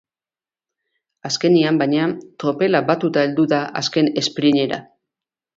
Azkenean, 1.29 1.77
baina, 1.83 2.07
tropela 2.45 2.83
batuta 2.89 3.27
heldu 3.29 3.47
da 3.55 3.63
azken 3.83 4.13
esprinera. 4.23 4.85